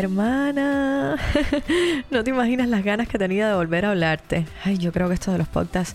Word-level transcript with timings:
Hermana, 0.00 1.18
no 2.10 2.24
te 2.24 2.30
imaginas 2.30 2.68
las 2.68 2.82
ganas 2.82 3.06
que 3.06 3.18
tenía 3.18 3.48
de 3.48 3.54
volver 3.54 3.84
a 3.84 3.90
hablarte. 3.90 4.46
Ay, 4.64 4.78
yo 4.78 4.92
creo 4.92 5.08
que 5.08 5.14
esto 5.14 5.30
de 5.30 5.36
los 5.36 5.46
podcasts 5.46 5.94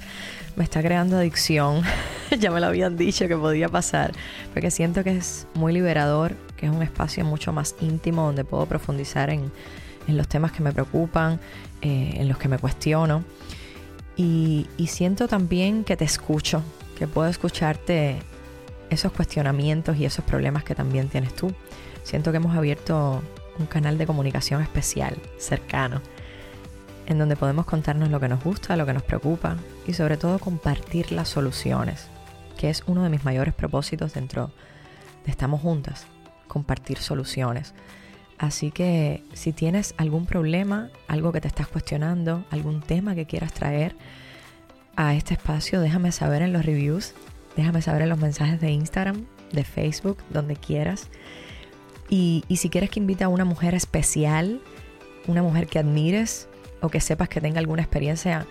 me 0.55 0.63
está 0.63 0.83
creando 0.83 1.17
adicción. 1.17 1.81
ya 2.39 2.51
me 2.51 2.59
lo 2.59 2.67
habían 2.67 2.97
dicho 2.97 3.27
que 3.27 3.35
podía 3.35 3.67
pasar, 3.67 4.11
porque 4.53 4.69
siento 4.69 5.03
que 5.03 5.17
es 5.17 5.47
muy 5.55 5.73
liberador, 5.73 6.35
que 6.55 6.67
es 6.67 6.71
un 6.71 6.83
espacio 6.83 7.25
mucho 7.25 7.51
más 7.51 7.75
íntimo 7.81 8.27
donde 8.27 8.43
puedo 8.43 8.67
profundizar 8.67 9.31
en, 9.31 9.51
los 10.07 10.27
temas 10.27 10.51
que 10.51 10.61
me 10.61 10.71
preocupan, 10.71 11.39
eh, 11.81 12.17
en 12.17 12.29
los 12.29 12.37
que 12.37 12.47
me 12.47 12.59
cuestiono. 12.59 13.23
Y 14.15 14.67
siento 14.87 15.27
también 15.27 15.83
que 15.83 15.97
te 15.97 16.05
escucho, 16.05 16.61
que 16.95 17.07
puedo 17.07 17.27
escucharte 17.27 18.17
esos 18.91 19.11
cuestionamientos 19.11 19.97
y 19.97 20.05
esos 20.05 20.23
problemas 20.23 20.63
que 20.63 20.75
también 20.75 21.09
tienes 21.09 21.35
tú. 21.35 21.51
Siento 22.03 22.29
que 22.29 22.37
hemos 22.37 22.55
abierto 22.55 23.23
un 23.59 23.65
canal 23.65 23.97
de 23.97 24.07
comunicación 24.07 24.61
especial, 24.61 25.17
cercano, 25.37 26.01
en 27.07 27.17
donde 27.17 27.35
podemos 27.35 27.65
contarnos 27.65 28.09
lo 28.09 28.19
que 28.19 28.27
nos 28.27 28.43
gusta, 28.43 28.75
lo 28.75 28.85
que 28.85 28.93
nos 28.93 29.03
preocupa 29.03 29.57
y 29.85 29.93
sobre 29.93 30.17
todo 30.17 30.39
compartir 30.39 31.11
las 31.11 31.29
soluciones, 31.29 32.07
que 32.57 32.69
es 32.69 32.83
uno 32.87 33.03
de 33.03 33.09
mis 33.09 33.23
mayores 33.23 33.53
propósitos 33.53 34.13
dentro 34.13 34.51
de 35.25 35.31
Estamos 35.31 35.61
Juntas, 35.61 36.07
compartir 36.47 36.97
soluciones. 36.97 37.73
Así 38.37 38.71
que 38.71 39.23
si 39.33 39.53
tienes 39.53 39.95
algún 39.97 40.25
problema, 40.25 40.89
algo 41.07 41.31
que 41.31 41.41
te 41.41 41.47
estás 41.47 41.67
cuestionando, 41.67 42.43
algún 42.51 42.81
tema 42.81 43.15
que 43.15 43.25
quieras 43.25 43.53
traer 43.53 43.95
a 44.95 45.13
este 45.13 45.33
espacio, 45.35 45.79
déjame 45.79 46.11
saber 46.11 46.41
en 46.41 46.53
los 46.53 46.65
reviews, 46.65 47.13
déjame 47.55 47.81
saber 47.81 48.01
en 48.01 48.09
los 48.09 48.19
mensajes 48.19 48.59
de 48.59 48.71
Instagram, 48.71 49.25
de 49.51 49.63
Facebook, 49.63 50.17
donde 50.29 50.55
quieras. 50.55 51.09
Y, 52.09 52.43
si 52.55 52.69
quieres 52.69 52.89
que 52.89 52.99
invite 52.99 53.23
a 53.23 53.29
una 53.29 53.45
mujer 53.45 53.73
especial, 53.73 54.61
una 55.27 55.41
mujer 55.41 55.67
que 55.67 55.79
admires 55.79 56.47
o 56.81 56.89
que 56.89 57.01
sepas 57.01 57.29
que 57.29 57.41
tenga 57.41 57.59
alguna 57.59 57.81
experiencia 57.81 58.45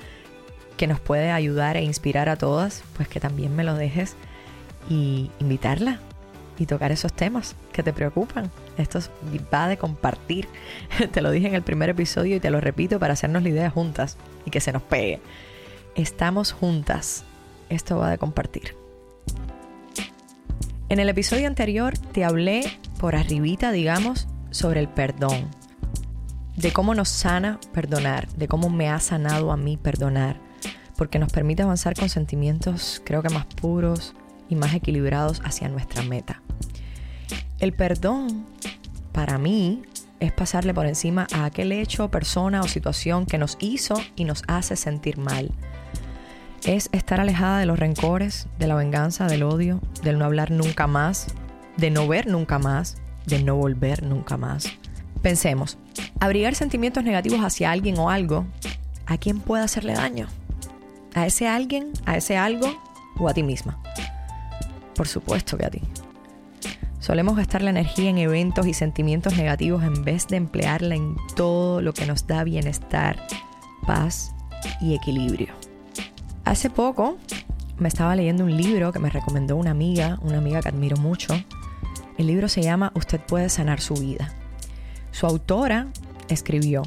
que 0.77 0.87
nos 0.87 0.99
puede 0.99 1.31
ayudar 1.31 1.77
e 1.77 1.83
inspirar 1.83 2.29
a 2.29 2.37
todas, 2.37 2.83
pues 2.97 3.09
que 3.09 3.21
también 3.21 3.55
me 3.55 3.63
lo 3.63 3.75
dejes 3.75 4.17
y 4.91 5.31
invitarla 5.39 6.01
y 6.59 6.67
tocar 6.67 6.93
esos 6.93 7.13
temas 7.13 7.55
que 7.73 7.83
te 7.83 7.93
preocupan. 7.93 8.51
Esto 8.77 9.01
va 9.53 9.69
de 9.69 9.77
compartir. 9.77 10.49
te 11.13 11.21
lo 11.21 11.31
dije 11.31 11.47
en 11.47 11.55
el 11.55 11.63
primer 11.63 11.91
episodio 11.91 12.37
y 12.37 12.41
te 12.41 12.51
lo 12.51 12.61
repito 12.61 12.99
para 12.99 13.13
hacernos 13.13 13.43
la 13.43 13.49
idea 13.51 13.71
juntas 13.71 14.17
y 14.45 14.51
que 14.51 14.61
se 14.61 14.73
nos 14.73 14.83
pegue. 14.83 15.21
Estamos 15.95 16.53
juntas. 16.53 17.25
Esto 17.69 17.99
va 17.99 18.11
de 18.11 18.19
compartir. 18.19 18.77
En 20.89 21.01
el 21.01 21.09
episodio 21.09 21.47
anterior 21.47 21.97
te 21.97 22.25
hablé 22.25 22.79
por 23.05 23.17
arribita, 23.17 23.71
digamos, 23.71 24.29
sobre 24.51 24.81
el 24.81 24.89
perdón. 24.89 25.51
De 26.57 26.73
cómo 26.73 26.95
nos 26.95 27.11
sana 27.11 27.61
perdonar, 27.75 28.29
de 28.29 28.49
cómo 28.49 28.71
me 28.71 28.89
ha 28.89 28.99
sanado 28.99 29.53
a 29.53 29.59
mí 29.59 29.77
perdonar, 29.77 30.41
porque 30.97 31.19
nos 31.19 31.31
permite 31.31 31.63
avanzar 31.63 31.95
con 31.95 32.09
sentimientos 32.09 33.03
creo 33.05 33.21
que 33.21 33.29
más 33.29 33.45
puros 33.45 34.15
y 34.49 34.55
más 34.55 34.73
equilibrados 34.73 35.43
hacia 35.45 35.69
nuestra 35.69 36.03
meta. 36.03 36.41
El 37.59 37.75
perdón, 37.75 38.47
para 39.13 39.37
mí, 39.37 39.83
es 40.19 40.33
pasarle 40.33 40.73
por 40.73 40.87
encima 40.87 41.27
a 41.35 41.45
aquel 41.45 41.73
hecho, 41.73 42.11
persona 42.11 42.63
o 42.63 42.69
situación 42.69 43.27
que 43.27 43.37
nos 43.37 43.59
hizo 43.61 43.97
y 44.17 44.25
nos 44.25 44.45
hace 44.49 44.77
sentir 44.77 45.19
mal. 45.19 45.51
Es 46.65 46.89
estar 46.93 47.21
alejada 47.21 47.59
de 47.59 47.67
los 47.67 47.79
rencores, 47.79 48.49
de 48.59 48.67
la 48.67 48.77
venganza, 48.77 49.27
del 49.27 49.43
odio, 49.43 49.83
del 50.03 50.19
no 50.19 50.25
hablar 50.25 50.51
nunca 50.51 50.87
más, 50.87 51.27
de 51.77 51.91
no 51.91 52.07
ver 52.07 52.27
nunca 52.27 52.59
más, 52.59 52.97
de 53.27 53.43
no 53.43 53.57
volver 53.57 54.03
nunca 54.03 54.37
más. 54.37 54.69
Pensemos, 55.23 55.79
abrigar 56.21 56.55
sentimientos 56.55 57.05
negativos 57.05 57.41
hacia 57.41 57.71
alguien 57.71 57.99
o 57.99 58.11
algo, 58.11 58.47
¿a 59.07 59.17
quién 59.17 59.41
puede 59.41 59.65
hacerle 59.65 59.95
daño? 59.95 60.29
¿A 61.15 61.27
ese 61.27 61.49
alguien, 61.49 61.93
a 62.07 62.17
ese 62.17 62.37
algo 62.37 62.67
o 63.19 63.29
a 63.29 63.35
ti 63.35 63.43
misma? 63.43 63.81
Por 64.95 65.09
supuesto 65.09 65.57
que 65.57 65.67
a 65.67 65.71
ti. 65.71 65.81
Solemos 66.99 67.37
gastar 67.37 67.63
la 67.63 67.71
energía 67.71 68.09
en 68.09 68.19
eventos 68.19 68.67
y 68.67 68.73
sentimientos 68.73 69.37
negativos 69.37 69.83
en 69.83 70.05
vez 70.05 70.27
de 70.29 70.37
emplearla 70.37 70.95
en 70.95 71.17
todo 71.37 71.83
lo 71.83 71.93
que 71.93 72.07
nos 72.07 72.27
da 72.27 72.45
bienestar, 72.45 73.27
paz 73.87 74.35
y 74.81 74.95
equilibrio. 74.95 75.53
Hace 76.45 76.71
poco 76.71 77.19
me 77.79 77.89
estaba 77.89 78.17
leyendo 78.17 78.45
un 78.45 78.57
libro 78.57 78.93
que 78.93 78.99
me 78.99 79.11
recomendó 79.11 79.57
una 79.57 79.71
amiga, 79.71 80.19
una 80.23 80.39
amiga 80.39 80.63
que 80.63 80.69
admiro 80.69 80.97
mucho, 80.97 81.35
el 82.17 82.27
libro 82.27 82.49
se 82.49 82.63
llama 82.63 82.93
Usted 82.95 83.21
puede 83.21 83.49
sanar 83.49 83.81
su 83.81 83.95
vida. 83.95 84.33
Su 85.11 85.27
autora 85.27 85.89
escribió, 86.29 86.83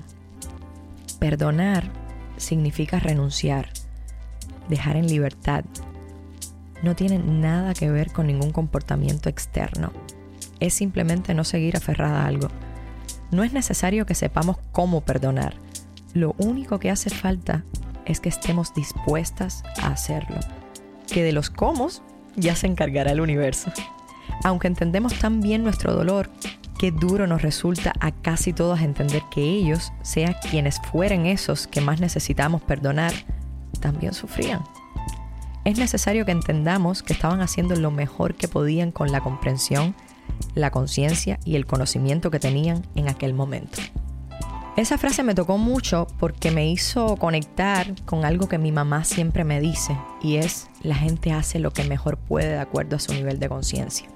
perdonar 1.20 1.92
significa 2.38 3.00
renunciar, 3.00 3.70
dejar 4.70 4.96
en 4.96 5.08
libertad. 5.08 5.66
No 6.84 6.96
tiene 6.96 7.20
nada 7.20 7.74
que 7.74 7.90
ver 7.90 8.12
con 8.12 8.28
ningún 8.28 8.52
comportamiento 8.52 9.30
externo. 9.30 9.92
Es 10.60 10.74
simplemente 10.74 11.34
no 11.34 11.44
seguir 11.44 11.76
aferrada 11.76 12.24
a 12.24 12.28
algo. 12.28 12.50
No 13.32 13.44
es 13.44 13.54
necesario 13.54 14.06
que 14.06 14.16
sepamos 14.16 14.58
cómo 14.72 15.02
perdonar. 15.02 15.56
Lo 16.14 16.36
único 16.38 16.80
que 16.80 16.90
hace 16.90 17.10
falta 17.10 17.64
es 18.06 18.20
que 18.20 18.30
estemos 18.30 18.74
dispuestas 18.74 19.64
a 19.82 19.88
hacerlo. 19.88 20.40
Que 21.08 21.24
de 21.24 21.34
los 21.34 21.50
cómo 21.50 21.90
ya 22.36 22.56
se 22.56 22.68
encargará 22.68 23.12
el 23.12 23.22
universo. 23.22 23.72
Aunque 24.48 24.68
entendemos 24.68 25.14
tan 25.20 25.42
bien 25.42 25.62
nuestro 25.66 25.94
dolor, 25.94 26.30
qué 26.80 26.92
duro 26.92 27.28
nos 27.28 27.42
resulta 27.42 27.92
a 28.00 28.14
casi 28.14 28.54
todos 28.54 28.80
entender 28.80 29.22
que 29.30 29.42
ellos, 29.42 29.92
sea 30.04 30.40
quienes 30.40 30.80
fueren 30.90 31.26
esos 31.26 31.68
que 31.68 31.82
más 31.82 32.00
necesitamos 32.00 32.62
perdonar, 32.62 33.12
también 33.82 34.14
sufrían. 34.14 34.64
Es 35.66 35.78
necesario 35.78 36.24
que 36.26 36.32
entendamos 36.32 37.04
que 37.04 37.12
estaban 37.12 37.42
haciendo 37.42 37.76
lo 37.76 37.92
mejor 37.92 38.36
que 38.36 38.48
podían 38.48 38.94
con 38.94 39.12
la 39.12 39.20
comprensión, 39.20 39.96
la 40.56 40.72
conciencia 40.72 41.42
y 41.44 41.58
el 41.58 41.66
conocimiento 41.66 42.32
que 42.32 42.40
tenían 42.40 42.84
en 42.96 43.10
aquel 43.10 43.34
momento. 43.34 43.82
Esa 44.78 44.98
frase 44.98 45.24
me 45.24 45.36
tocó 45.36 45.58
mucho 45.58 46.08
porque 46.20 46.52
me 46.52 46.70
hizo 46.70 47.18
conectar 47.18 48.02
con 48.06 48.24
algo 48.24 48.48
que 48.48 48.60
mi 48.60 48.72
mamá 48.72 49.04
siempre 49.04 49.44
me 49.44 49.60
dice 49.60 49.98
y 50.22 50.38
es 50.38 50.70
la 50.84 50.96
gente 50.96 51.34
hace 51.34 51.60
lo 51.60 51.72
que 51.72 51.84
mejor 51.84 52.16
puede 52.16 52.52
de 52.52 52.60
acuerdo 52.60 52.96
a 52.96 53.00
su 53.00 53.14
nivel 53.14 53.40
de 53.40 53.50
conciencia. 53.50 54.08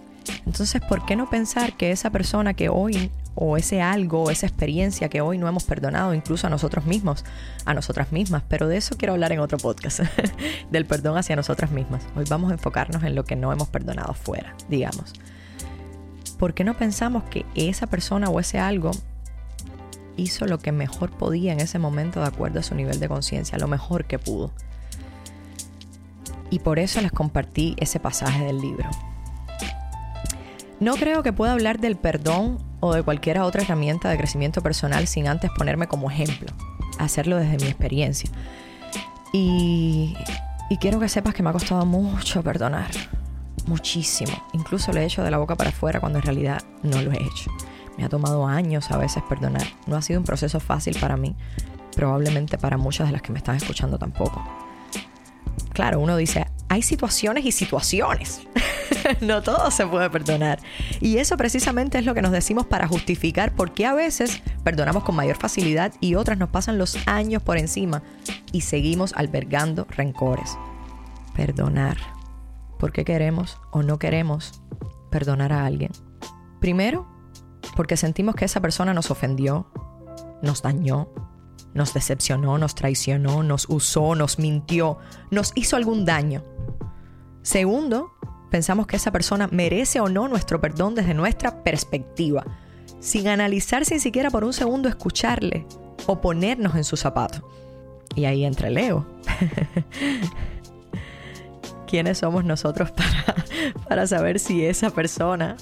Entonces, 0.45 0.81
¿por 0.81 1.05
qué 1.05 1.15
no 1.15 1.29
pensar 1.29 1.73
que 1.73 1.91
esa 1.91 2.09
persona 2.09 2.53
que 2.53 2.69
hoy, 2.69 3.11
o 3.35 3.57
ese 3.57 3.81
algo, 3.81 4.29
esa 4.29 4.45
experiencia 4.45 5.09
que 5.09 5.21
hoy 5.21 5.37
no 5.37 5.47
hemos 5.47 5.63
perdonado, 5.63 6.13
incluso 6.13 6.47
a 6.47 6.49
nosotros 6.49 6.85
mismos, 6.85 7.23
a 7.65 7.73
nosotras 7.73 8.11
mismas, 8.11 8.43
pero 8.47 8.67
de 8.67 8.77
eso 8.77 8.97
quiero 8.97 9.13
hablar 9.13 9.31
en 9.31 9.39
otro 9.39 9.57
podcast, 9.57 10.01
del 10.71 10.85
perdón 10.85 11.17
hacia 11.17 11.35
nosotras 11.35 11.71
mismas. 11.71 12.03
Hoy 12.15 12.25
vamos 12.29 12.51
a 12.51 12.55
enfocarnos 12.55 13.03
en 13.03 13.15
lo 13.15 13.23
que 13.23 13.35
no 13.35 13.51
hemos 13.51 13.69
perdonado 13.69 14.13
fuera, 14.13 14.55
digamos. 14.69 15.13
¿Por 16.37 16.53
qué 16.53 16.63
no 16.63 16.75
pensamos 16.75 17.23
que 17.25 17.45
esa 17.55 17.87
persona 17.87 18.29
o 18.29 18.39
ese 18.39 18.59
algo 18.59 18.91
hizo 20.17 20.45
lo 20.45 20.59
que 20.59 20.71
mejor 20.71 21.11
podía 21.11 21.53
en 21.53 21.59
ese 21.59 21.79
momento 21.79 22.19
de 22.19 22.27
acuerdo 22.27 22.59
a 22.59 22.63
su 22.63 22.75
nivel 22.75 22.99
de 22.99 23.07
conciencia, 23.07 23.57
lo 23.57 23.67
mejor 23.67 24.05
que 24.05 24.19
pudo? 24.19 24.51
Y 26.49 26.59
por 26.59 26.79
eso 26.79 26.99
les 26.99 27.11
compartí 27.11 27.75
ese 27.77 27.99
pasaje 27.99 28.43
del 28.43 28.59
libro. 28.59 28.89
No 30.81 30.95
creo 30.95 31.21
que 31.21 31.31
pueda 31.31 31.53
hablar 31.53 31.79
del 31.79 31.95
perdón 31.95 32.57
o 32.79 32.95
de 32.95 33.03
cualquier 33.03 33.37
otra 33.37 33.61
herramienta 33.61 34.09
de 34.09 34.17
crecimiento 34.17 34.63
personal 34.63 35.05
sin 35.05 35.27
antes 35.27 35.51
ponerme 35.55 35.87
como 35.87 36.09
ejemplo, 36.09 36.47
hacerlo 36.97 37.37
desde 37.37 37.63
mi 37.63 37.69
experiencia. 37.69 38.31
Y, 39.31 40.17
quiero 40.79 40.99
que 40.99 41.07
sepas 41.07 41.35
que 41.35 41.43
me 41.43 41.51
ha 41.51 41.53
costado 41.53 41.85
mucho 41.85 42.41
perdonar, 42.41 42.89
muchísimo. 43.67 44.31
Incluso 44.53 44.91
lo 44.91 44.99
he 44.99 45.05
hecho 45.05 45.21
de 45.21 45.29
la 45.29 45.37
boca 45.37 45.55
para 45.55 45.69
afuera 45.69 45.99
cuando 45.99 46.17
en 46.17 46.23
realidad 46.23 46.63
no 46.81 46.99
lo 46.99 47.11
he 47.11 47.21
hecho. 47.21 47.51
Me 47.99 48.03
ha 48.03 48.09
tomado 48.09 48.47
años 48.47 48.89
a 48.89 48.97
veces 48.97 49.21
perdonar. 49.29 49.67
No 49.85 49.97
ha 49.97 50.01
sido 50.01 50.19
un 50.19 50.25
proceso 50.25 50.59
fácil 50.59 50.97
para 50.99 51.15
mí, 51.15 51.35
probablemente 51.95 52.57
para 52.57 52.77
muchas 52.77 53.05
de 53.05 53.13
las 53.13 53.21
que 53.21 53.31
me 53.31 53.37
están 53.37 53.55
escuchando 53.55 53.99
tampoco. 53.99 54.43
Claro, 55.73 55.99
uno 55.99 56.17
dice, 56.17 56.47
hay 56.69 56.81
situaciones 56.81 57.45
y 57.45 57.51
situaciones. 57.51 58.41
no 59.21 59.41
todo 59.41 59.69
se 59.71 59.85
puede 59.85 60.09
perdonar. 60.09 60.59
Y 60.99 61.17
eso 61.17 61.37
precisamente 61.37 61.97
es 61.97 62.05
lo 62.05 62.13
que 62.13 62.21
nos 62.21 62.31
decimos 62.31 62.65
para 62.65 62.87
justificar 62.87 63.53
por 63.53 63.73
qué 63.73 63.85
a 63.85 63.93
veces 63.93 64.41
perdonamos 64.63 65.03
con 65.03 65.15
mayor 65.15 65.37
facilidad 65.37 65.93
y 65.99 66.15
otras 66.15 66.37
nos 66.37 66.49
pasan 66.49 66.77
los 66.77 66.97
años 67.07 67.43
por 67.43 67.57
encima 67.57 68.03
y 68.51 68.61
seguimos 68.61 69.13
albergando 69.13 69.85
rencores. 69.89 70.57
Perdonar. 71.35 71.97
¿Por 72.79 72.91
qué 72.91 73.05
queremos 73.05 73.59
o 73.71 73.83
no 73.83 73.99
queremos 73.99 74.61
perdonar 75.09 75.53
a 75.53 75.65
alguien? 75.65 75.91
Primero, 76.59 77.07
porque 77.75 77.97
sentimos 77.97 78.35
que 78.35 78.45
esa 78.45 78.59
persona 78.59 78.93
nos 78.93 79.11
ofendió, 79.11 79.67
nos 80.41 80.61
dañó, 80.61 81.09
nos 81.73 81.93
decepcionó, 81.93 82.57
nos 82.57 82.75
traicionó, 82.75 83.43
nos 83.43 83.67
usó, 83.69 84.15
nos 84.15 84.39
mintió, 84.39 84.97
nos 85.29 85.51
hizo 85.55 85.75
algún 85.75 86.05
daño. 86.05 86.43
Segundo, 87.43 88.13
pensamos 88.51 88.85
que 88.85 88.97
esa 88.97 89.11
persona 89.11 89.47
merece 89.47 89.99
o 89.99 90.09
no 90.09 90.27
nuestro 90.27 90.61
perdón 90.61 90.93
desde 90.93 91.15
nuestra 91.15 91.63
perspectiva, 91.63 92.45
sin 92.99 93.27
analizar 93.29 93.85
sin 93.85 93.99
siquiera 93.99 94.29
por 94.29 94.43
un 94.43 94.53
segundo 94.53 94.89
escucharle 94.89 95.65
o 96.05 96.21
ponernos 96.21 96.75
en 96.75 96.83
su 96.83 96.97
zapato. 96.97 97.49
Y 98.13 98.25
ahí 98.25 98.43
entra 98.43 98.67
el. 98.67 98.77
¿Quiénes 101.87 102.19
somos 102.19 102.43
nosotros 102.43 102.91
para, 102.93 103.35
para 103.87 104.05
saber 104.05 104.37
si 104.37 104.65
esa 104.65 104.89
persona 104.91 105.55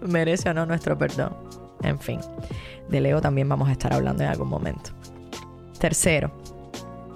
merece 0.00 0.48
o 0.48 0.54
no 0.54 0.66
nuestro 0.66 0.96
perdón? 0.96 1.36
En 1.82 2.00
fin, 2.00 2.18
del 2.88 3.06
ego 3.06 3.20
también 3.20 3.48
vamos 3.48 3.68
a 3.68 3.72
estar 3.72 3.92
hablando 3.92 4.22
en 4.22 4.30
algún 4.30 4.48
momento. 4.48 4.90
Tercero, 5.78 6.32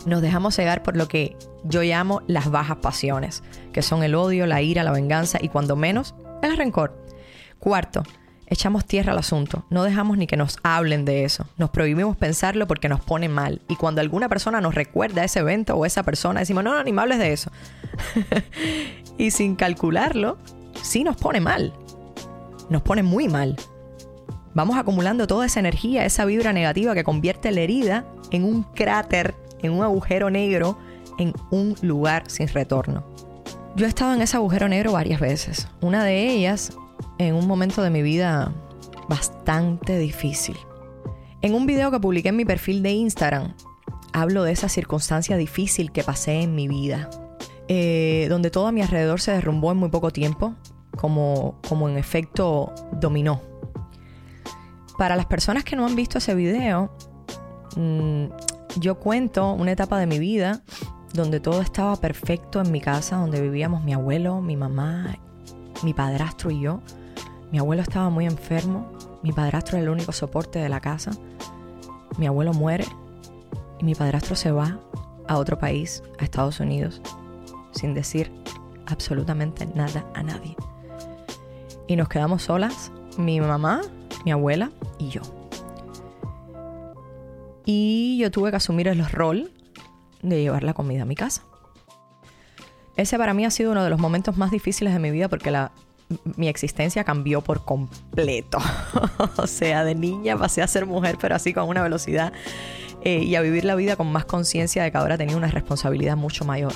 nos 0.04 0.20
dejamos 0.20 0.54
cegar 0.56 0.82
por 0.82 0.96
lo 0.96 1.08
que 1.08 1.36
yo 1.68 1.82
llamo 1.82 2.22
las 2.26 2.50
bajas 2.50 2.78
pasiones, 2.78 3.42
que 3.72 3.82
son 3.82 4.02
el 4.02 4.14
odio, 4.14 4.46
la 4.46 4.62
ira, 4.62 4.84
la 4.84 4.92
venganza 4.92 5.38
y 5.40 5.48
cuando 5.48 5.76
menos, 5.76 6.14
el 6.42 6.56
rencor. 6.56 7.04
Cuarto, 7.58 8.02
echamos 8.46 8.84
tierra 8.84 9.12
al 9.12 9.18
asunto, 9.18 9.64
no 9.70 9.82
dejamos 9.82 10.18
ni 10.18 10.26
que 10.26 10.36
nos 10.36 10.58
hablen 10.62 11.04
de 11.04 11.24
eso, 11.24 11.46
nos 11.56 11.70
prohibimos 11.70 12.16
pensarlo 12.16 12.66
porque 12.66 12.88
nos 12.88 13.00
pone 13.00 13.28
mal 13.28 13.60
y 13.68 13.76
cuando 13.76 14.00
alguna 14.00 14.28
persona 14.28 14.60
nos 14.60 14.74
recuerda 14.74 15.24
ese 15.24 15.40
evento 15.40 15.74
o 15.74 15.84
esa 15.84 16.02
persona 16.02 16.40
decimos, 16.40 16.64
no, 16.64 16.74
no, 16.74 16.82
ni 16.84 16.92
me 16.92 17.02
hables 17.02 17.18
de 17.18 17.32
eso. 17.32 17.50
y 19.18 19.30
sin 19.30 19.56
calcularlo, 19.56 20.38
sí 20.82 21.02
nos 21.02 21.16
pone 21.16 21.40
mal, 21.40 21.72
nos 22.68 22.82
pone 22.82 23.02
muy 23.02 23.28
mal. 23.28 23.56
Vamos 24.54 24.78
acumulando 24.78 25.26
toda 25.26 25.44
esa 25.44 25.60
energía, 25.60 26.06
esa 26.06 26.24
vibra 26.24 26.52
negativa 26.52 26.94
que 26.94 27.04
convierte 27.04 27.50
la 27.50 27.60
herida 27.60 28.06
en 28.30 28.44
un 28.44 28.62
cráter, 28.62 29.34
en 29.62 29.72
un 29.72 29.82
agujero 29.82 30.30
negro, 30.30 30.78
en 31.18 31.32
un 31.50 31.76
lugar 31.82 32.24
sin 32.26 32.48
retorno. 32.48 33.04
Yo 33.76 33.86
he 33.86 33.88
estado 33.88 34.14
en 34.14 34.22
ese 34.22 34.36
agujero 34.36 34.68
negro 34.68 34.92
varias 34.92 35.20
veces. 35.20 35.68
Una 35.80 36.04
de 36.04 36.30
ellas 36.30 36.72
en 37.18 37.34
un 37.34 37.46
momento 37.46 37.82
de 37.82 37.90
mi 37.90 38.02
vida 38.02 38.52
bastante 39.08 39.98
difícil. 39.98 40.56
En 41.42 41.54
un 41.54 41.66
video 41.66 41.90
que 41.90 42.00
publiqué 42.00 42.30
en 42.30 42.36
mi 42.36 42.44
perfil 42.44 42.82
de 42.82 42.92
Instagram, 42.92 43.54
hablo 44.12 44.42
de 44.42 44.52
esa 44.52 44.68
circunstancia 44.68 45.36
difícil 45.36 45.92
que 45.92 46.02
pasé 46.02 46.40
en 46.40 46.54
mi 46.54 46.68
vida, 46.68 47.10
eh, 47.68 48.26
donde 48.30 48.50
todo 48.50 48.66
a 48.66 48.72
mi 48.72 48.80
alrededor 48.80 49.20
se 49.20 49.32
derrumbó 49.32 49.72
en 49.72 49.78
muy 49.78 49.90
poco 49.90 50.10
tiempo, 50.10 50.54
como, 50.96 51.60
como 51.68 51.88
en 51.88 51.98
efecto 51.98 52.72
dominó. 52.92 53.42
Para 54.96 55.14
las 55.14 55.26
personas 55.26 55.62
que 55.62 55.76
no 55.76 55.84
han 55.84 55.94
visto 55.94 56.16
ese 56.18 56.34
video, 56.34 56.90
Mm, 57.76 58.28
yo 58.78 58.98
cuento 58.98 59.52
una 59.52 59.72
etapa 59.72 59.98
de 59.98 60.06
mi 60.06 60.18
vida 60.18 60.62
donde 61.12 61.40
todo 61.40 61.60
estaba 61.60 61.96
perfecto 61.96 62.60
en 62.60 62.70
mi 62.70 62.80
casa, 62.80 63.16
donde 63.16 63.40
vivíamos 63.40 63.82
mi 63.84 63.92
abuelo, 63.92 64.40
mi 64.40 64.56
mamá, 64.56 65.16
mi 65.82 65.94
padrastro 65.94 66.50
y 66.50 66.60
yo. 66.60 66.80
Mi 67.50 67.58
abuelo 67.58 67.82
estaba 67.82 68.10
muy 68.10 68.26
enfermo, 68.26 68.92
mi 69.22 69.32
padrastro 69.32 69.78
era 69.78 69.84
el 69.84 69.90
único 69.90 70.12
soporte 70.12 70.58
de 70.58 70.68
la 70.68 70.80
casa. 70.80 71.12
Mi 72.18 72.26
abuelo 72.26 72.52
muere 72.52 72.84
y 73.78 73.84
mi 73.84 73.94
padrastro 73.94 74.36
se 74.36 74.50
va 74.50 74.78
a 75.28 75.38
otro 75.38 75.58
país, 75.58 76.02
a 76.18 76.24
Estados 76.24 76.60
Unidos, 76.60 77.00
sin 77.72 77.94
decir 77.94 78.32
absolutamente 78.86 79.66
nada 79.66 80.04
a 80.14 80.22
nadie. 80.22 80.56
Y 81.86 81.96
nos 81.96 82.08
quedamos 82.08 82.42
solas, 82.42 82.90
mi 83.16 83.40
mamá, 83.40 83.82
mi 84.24 84.32
abuela 84.32 84.70
y 84.98 85.08
yo. 85.08 85.22
Y 87.64 88.18
yo 88.18 88.30
tuve 88.30 88.50
que 88.50 88.56
asumir 88.56 88.88
el 88.88 89.04
rol 89.04 89.52
de 90.22 90.42
llevar 90.42 90.62
la 90.62 90.74
comida 90.74 91.02
a 91.02 91.06
mi 91.06 91.14
casa. 91.14 91.42
Ese 92.96 93.18
para 93.18 93.34
mí 93.34 93.44
ha 93.44 93.50
sido 93.50 93.72
uno 93.72 93.84
de 93.84 93.90
los 93.90 94.00
momentos 94.00 94.36
más 94.36 94.50
difíciles 94.50 94.92
de 94.92 94.98
mi 94.98 95.10
vida 95.10 95.28
porque 95.28 95.50
la, 95.50 95.72
mi 96.36 96.48
existencia 96.48 97.04
cambió 97.04 97.42
por 97.42 97.64
completo. 97.64 98.58
o 99.36 99.46
sea, 99.46 99.84
de 99.84 99.94
niña 99.94 100.36
pasé 100.36 100.62
a 100.62 100.66
ser 100.66 100.86
mujer, 100.86 101.18
pero 101.20 101.34
así 101.34 101.52
con 101.52 101.68
una 101.68 101.82
velocidad 101.82 102.32
eh, 103.02 103.22
y 103.22 103.34
a 103.34 103.40
vivir 103.40 103.64
la 103.64 103.74
vida 103.74 103.96
con 103.96 104.10
más 104.10 104.24
conciencia 104.24 104.82
de 104.82 104.90
que 104.90 104.98
ahora 104.98 105.18
tenía 105.18 105.36
una 105.36 105.48
responsabilidad 105.48 106.16
mucho 106.16 106.44
mayor. 106.44 106.72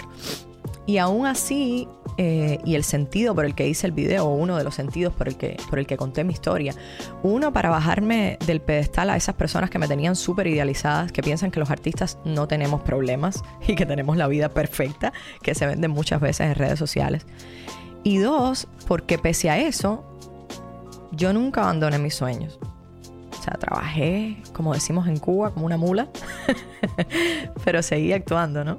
Y 0.87 0.99
aún 0.99 1.27
así, 1.27 1.89
eh, 2.23 2.61
y 2.67 2.75
el 2.75 2.85
sentido 2.85 3.35
por 3.35 3.47
el 3.47 3.55
que 3.55 3.67
hice 3.67 3.87
el 3.87 3.95
video, 3.95 4.27
o 4.27 4.35
uno 4.35 4.59
de 4.59 4.63
los 4.63 4.75
sentidos 4.75 5.15
por 5.15 5.27
el, 5.27 5.39
que, 5.39 5.57
por 5.71 5.79
el 5.79 5.87
que 5.87 5.97
conté 5.97 6.23
mi 6.23 6.35
historia, 6.35 6.75
uno 7.23 7.51
para 7.51 7.71
bajarme 7.71 8.37
del 8.45 8.61
pedestal 8.61 9.09
a 9.09 9.17
esas 9.17 9.35
personas 9.37 9.71
que 9.71 9.79
me 9.79 9.89
tenían 9.89 10.15
súper 10.17 10.47
idealizadas, 10.47 11.13
que 11.13 11.23
piensan 11.23 11.51
que 11.51 11.59
los 11.61 11.71
artistas 11.71 12.19
no 12.27 12.47
tenemos 12.47 12.83
problemas 12.83 13.43
y 13.67 13.75
que 13.75 13.87
tenemos 13.87 14.19
la 14.19 14.29
vida 14.29 14.51
perfecta, 14.51 15.15
que 15.41 15.55
se 15.55 15.67
venden 15.67 15.93
muchas 15.93 16.21
veces 16.21 16.49
en 16.49 16.57
redes 16.57 16.79
sociales. 16.79 17.25
Y 18.05 18.19
dos, 18.19 18.69
porque 18.87 19.17
pese 19.17 19.49
a 19.49 19.59
eso, 19.59 20.05
yo 21.13 21.33
nunca 21.33 21.63
abandoné 21.63 21.99
mis 21.99 22.17
sueños. 22.17 22.59
O 23.31 23.43
sea, 23.43 23.55
trabajé, 23.55 24.43
como 24.53 24.75
decimos 24.75 25.09
en 25.09 25.17
Cuba, 25.17 25.55
como 25.55 25.65
una 25.65 25.79
mula, 25.79 26.11
pero 27.65 27.83
seguí 27.83 28.13
actuando, 28.13 28.63
¿no? 28.63 28.77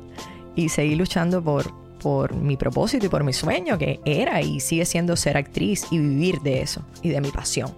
Y 0.55 0.69
seguí 0.69 0.93
luchando 0.93 1.43
por, 1.43 1.80
por 2.01 2.36
mi 2.36 2.57
propósito 2.57 3.06
y 3.06 3.09
por 3.09 3.24
mi 3.24 3.33
sueño, 3.33 3.77
que 3.77 4.00
era 4.06 4.42
y 4.42 4.59
sigue 4.59 4.86
siendo 4.86 5.15
ser 5.15 5.38
actriz 5.38 5.86
y 5.92 6.00
vivir 6.00 6.42
de 6.42 6.62
eso 6.62 6.81
y 7.01 7.09
de 7.09 7.21
mi 7.21 7.30
pasión. 7.30 7.71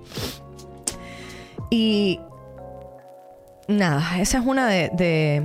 Y 1.69 2.19
nada, 3.67 4.21
esa 4.21 4.39
es 4.39 4.45
una 4.45 4.67
de, 4.67 5.43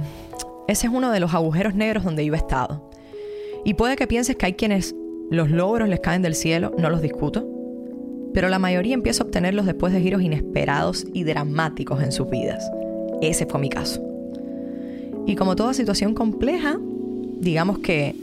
ese 0.69 0.87
es 0.87 0.93
uno 0.93 1.11
de 1.11 1.21
los 1.21 1.35
agujeros 1.35 1.75
negros 1.75 2.05
donde 2.05 2.25
yo 2.25 2.35
he 2.35 2.37
estado. 2.37 2.91
Y 3.65 3.75
puede 3.75 3.97
que 3.97 4.07
pienses 4.07 4.37
que 4.37 4.47
hay 4.47 4.53
quienes 4.55 4.95
los 5.31 5.51
logros 5.51 5.89
les 5.89 6.01
caen 6.01 6.23
del 6.23 6.35
cielo, 6.35 6.73
no 6.79 6.91
los 6.91 7.03
discuto, 7.03 7.47
pero 8.33 8.49
la 8.49 8.59
mayoría 8.59 8.95
empieza 8.95 9.23
a 9.23 9.27
obtenerlos 9.27 9.67
después 9.67 9.93
de 9.93 10.01
giros 10.01 10.23
inesperados 10.23 11.05
y 11.13 11.25
dramáticos 11.25 12.03
en 12.03 12.13
sus 12.13 12.31
vidas. 12.31 12.71
Ese 13.21 13.47
fue 13.47 13.61
mi 13.61 13.69
caso. 13.69 14.05
Y 15.27 15.35
como 15.35 15.57
toda 15.57 15.75
situación 15.75 16.15
compleja, 16.15 16.79
digamos 17.41 17.81
que 17.81 18.15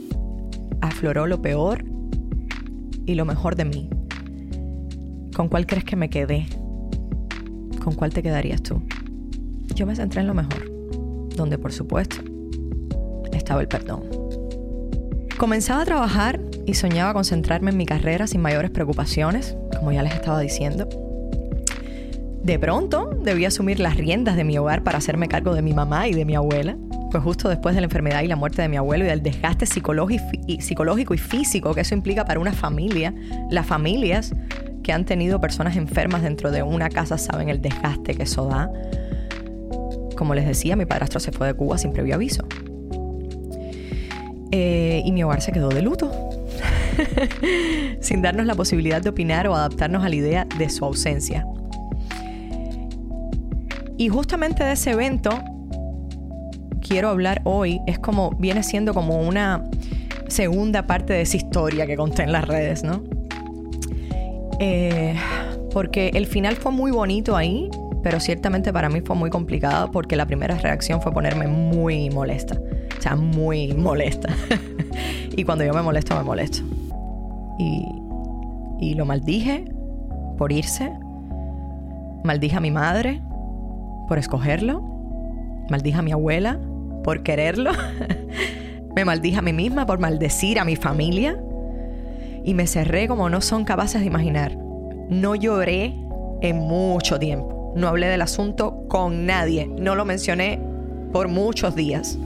afloró 0.80 1.26
lo 1.26 1.42
peor 1.42 1.84
y 3.06 3.14
lo 3.14 3.24
mejor 3.24 3.56
de 3.56 3.64
mí. 3.64 3.88
¿Con 5.34 5.48
cuál 5.48 5.66
crees 5.66 5.84
que 5.84 5.96
me 5.96 6.10
quedé? 6.10 6.46
¿Con 7.82 7.94
cuál 7.94 8.12
te 8.12 8.22
quedarías 8.22 8.62
tú? 8.62 8.82
Yo 9.74 9.86
me 9.86 9.94
centré 9.94 10.22
en 10.22 10.26
lo 10.26 10.34
mejor, 10.34 10.70
donde 11.36 11.58
por 11.58 11.72
supuesto 11.72 12.16
estaba 13.32 13.60
el 13.60 13.68
perdón. 13.68 14.02
Comenzaba 15.38 15.82
a 15.82 15.84
trabajar 15.84 16.40
y 16.64 16.74
soñaba 16.74 17.12
concentrarme 17.12 17.70
en 17.70 17.76
mi 17.76 17.86
carrera 17.86 18.26
sin 18.26 18.40
mayores 18.40 18.70
preocupaciones, 18.70 19.56
como 19.78 19.92
ya 19.92 20.02
les 20.02 20.14
estaba 20.14 20.40
diciendo. 20.40 20.88
De 22.42 22.58
pronto 22.58 23.10
debí 23.22 23.44
asumir 23.44 23.80
las 23.80 23.96
riendas 23.96 24.36
de 24.36 24.44
mi 24.44 24.56
hogar 24.56 24.82
para 24.82 24.98
hacerme 24.98 25.28
cargo 25.28 25.54
de 25.54 25.62
mi 25.62 25.74
mamá 25.74 26.08
y 26.08 26.14
de 26.14 26.24
mi 26.24 26.34
abuela 26.34 26.76
pues 27.10 27.22
justo 27.22 27.48
después 27.48 27.74
de 27.74 27.80
la 27.80 27.86
enfermedad 27.86 28.22
y 28.22 28.26
la 28.26 28.36
muerte 28.36 28.62
de 28.62 28.68
mi 28.68 28.76
abuelo 28.76 29.04
y 29.04 29.08
del 29.08 29.22
desgaste 29.22 29.66
psicológico 29.66 31.14
y 31.14 31.18
físico 31.18 31.74
que 31.74 31.82
eso 31.82 31.94
implica 31.94 32.24
para 32.24 32.40
una 32.40 32.52
familia, 32.52 33.14
las 33.50 33.66
familias 33.66 34.32
que 34.82 34.92
han 34.92 35.04
tenido 35.04 35.40
personas 35.40 35.76
enfermas 35.76 36.22
dentro 36.22 36.50
de 36.50 36.62
una 36.62 36.88
casa 36.88 37.18
saben 37.18 37.48
el 37.48 37.60
desgaste 37.60 38.14
que 38.14 38.22
eso 38.22 38.46
da. 38.46 38.70
Como 40.16 40.34
les 40.34 40.46
decía, 40.46 40.76
mi 40.76 40.86
padrastro 40.86 41.20
se 41.20 41.32
fue 41.32 41.48
de 41.48 41.54
Cuba 41.54 41.76
sin 41.76 41.92
previo 41.92 42.14
aviso. 42.14 42.46
Eh, 44.52 45.02
y 45.04 45.12
mi 45.12 45.24
hogar 45.24 45.42
se 45.42 45.52
quedó 45.52 45.68
de 45.68 45.82
luto, 45.82 46.12
sin 48.00 48.22
darnos 48.22 48.46
la 48.46 48.54
posibilidad 48.54 49.02
de 49.02 49.10
opinar 49.10 49.48
o 49.48 49.56
adaptarnos 49.56 50.04
a 50.04 50.08
la 50.08 50.14
idea 50.14 50.46
de 50.56 50.70
su 50.70 50.84
ausencia. 50.84 51.46
Y 53.98 54.08
justamente 54.08 54.62
de 54.62 54.72
ese 54.72 54.92
evento 54.92 55.30
quiero 56.86 57.08
hablar 57.08 57.40
hoy 57.44 57.80
es 57.86 57.98
como, 57.98 58.30
viene 58.38 58.62
siendo 58.62 58.94
como 58.94 59.20
una 59.20 59.64
segunda 60.28 60.86
parte 60.86 61.12
de 61.12 61.22
esa 61.22 61.36
historia 61.36 61.86
que 61.86 61.96
conté 61.96 62.22
en 62.22 62.32
las 62.32 62.46
redes, 62.46 62.82
¿no? 62.82 63.02
Eh, 64.60 65.14
porque 65.72 66.10
el 66.14 66.26
final 66.26 66.56
fue 66.56 66.72
muy 66.72 66.90
bonito 66.90 67.36
ahí, 67.36 67.68
pero 68.02 68.20
ciertamente 68.20 68.72
para 68.72 68.88
mí 68.88 69.00
fue 69.02 69.16
muy 69.16 69.30
complicado 69.30 69.90
porque 69.90 70.16
la 70.16 70.26
primera 70.26 70.56
reacción 70.56 71.02
fue 71.02 71.12
ponerme 71.12 71.46
muy 71.46 72.10
molesta. 72.10 72.56
O 72.98 73.02
sea, 73.02 73.16
muy 73.16 73.72
molesta. 73.74 74.34
y 75.36 75.44
cuando 75.44 75.64
yo 75.64 75.74
me 75.74 75.82
molesto, 75.82 76.16
me 76.16 76.22
molesto. 76.22 76.62
Y 77.58 77.84
y 78.78 78.94
lo 78.94 79.06
maldije 79.06 79.64
por 80.36 80.52
irse. 80.52 80.92
Maldije 82.24 82.56
a 82.56 82.60
mi 82.60 82.70
madre 82.70 83.22
por 84.08 84.18
escogerlo. 84.18 84.82
Maldije 85.70 85.98
a 85.98 86.02
mi 86.02 86.12
abuela 86.12 86.58
por 87.06 87.22
quererlo. 87.22 87.70
me 88.96 89.04
maldije 89.04 89.38
a 89.38 89.42
mí 89.42 89.52
misma 89.52 89.86
por 89.86 90.00
maldecir 90.00 90.58
a 90.58 90.64
mi 90.64 90.74
familia. 90.74 91.40
Y 92.44 92.52
me 92.52 92.66
cerré 92.66 93.06
como 93.06 93.30
no 93.30 93.40
son 93.40 93.64
capaces 93.64 94.00
de 94.00 94.08
imaginar. 94.08 94.56
No 95.08 95.36
lloré 95.36 95.94
en 96.42 96.56
mucho 96.56 97.18
tiempo. 97.20 97.72
No 97.76 97.86
hablé 97.86 98.08
del 98.08 98.22
asunto 98.22 98.86
con 98.88 99.24
nadie. 99.24 99.68
No 99.68 99.94
lo 99.94 100.04
mencioné 100.04 100.60
por 101.12 101.28
muchos 101.28 101.76
días. 101.76 102.18